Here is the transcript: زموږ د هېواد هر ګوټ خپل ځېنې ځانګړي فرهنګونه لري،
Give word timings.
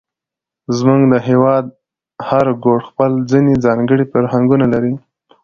زموږ 0.77 1.01
د 1.11 1.15
هېواد 1.27 1.65
هر 2.27 2.45
ګوټ 2.63 2.81
خپل 2.89 3.11
ځېنې 3.29 3.53
ځانګړي 3.65 4.05
فرهنګونه 4.11 4.65
لري، 4.73 4.93